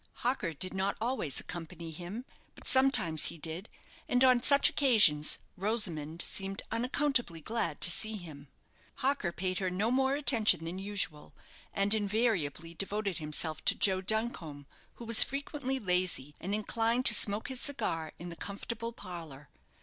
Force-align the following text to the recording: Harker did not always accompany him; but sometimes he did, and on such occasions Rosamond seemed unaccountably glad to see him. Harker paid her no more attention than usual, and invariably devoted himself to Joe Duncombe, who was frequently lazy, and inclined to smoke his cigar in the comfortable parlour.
Harker 0.25 0.51
did 0.51 0.73
not 0.73 0.97
always 0.99 1.39
accompany 1.39 1.91
him; 1.91 2.25
but 2.55 2.65
sometimes 2.65 3.27
he 3.27 3.37
did, 3.37 3.69
and 4.09 4.23
on 4.23 4.41
such 4.41 4.67
occasions 4.67 5.37
Rosamond 5.55 6.23
seemed 6.23 6.63
unaccountably 6.71 7.39
glad 7.39 7.79
to 7.81 7.91
see 7.91 8.15
him. 8.17 8.47
Harker 8.95 9.31
paid 9.31 9.59
her 9.59 9.69
no 9.69 9.91
more 9.91 10.15
attention 10.15 10.65
than 10.65 10.79
usual, 10.79 11.35
and 11.71 11.93
invariably 11.93 12.73
devoted 12.73 13.19
himself 13.19 13.63
to 13.65 13.75
Joe 13.75 14.01
Duncombe, 14.01 14.65
who 14.95 15.05
was 15.05 15.21
frequently 15.21 15.77
lazy, 15.77 16.33
and 16.41 16.55
inclined 16.55 17.05
to 17.05 17.13
smoke 17.13 17.49
his 17.49 17.61
cigar 17.61 18.11
in 18.17 18.29
the 18.29 18.35
comfortable 18.35 18.93
parlour. 18.93 19.49